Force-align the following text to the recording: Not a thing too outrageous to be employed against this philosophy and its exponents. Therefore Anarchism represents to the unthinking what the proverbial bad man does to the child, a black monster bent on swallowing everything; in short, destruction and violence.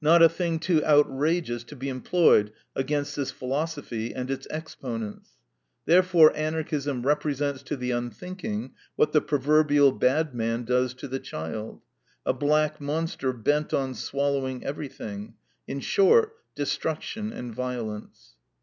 Not 0.00 0.22
a 0.22 0.28
thing 0.30 0.58
too 0.58 0.82
outrageous 0.86 1.62
to 1.64 1.76
be 1.76 1.90
employed 1.90 2.50
against 2.74 3.14
this 3.14 3.30
philosophy 3.30 4.14
and 4.14 4.30
its 4.30 4.46
exponents. 4.50 5.32
Therefore 5.84 6.32
Anarchism 6.34 7.02
represents 7.04 7.62
to 7.64 7.76
the 7.76 7.90
unthinking 7.90 8.72
what 8.94 9.12
the 9.12 9.20
proverbial 9.20 9.92
bad 9.92 10.34
man 10.34 10.64
does 10.64 10.94
to 10.94 11.08
the 11.08 11.20
child, 11.20 11.82
a 12.24 12.32
black 12.32 12.80
monster 12.80 13.34
bent 13.34 13.74
on 13.74 13.92
swallowing 13.94 14.64
everything; 14.64 15.34
in 15.68 15.80
short, 15.80 16.32
destruction 16.54 17.30
and 17.34 17.54
violence. 17.54 18.34